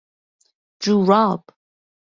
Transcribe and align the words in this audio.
جوراب 0.81 1.43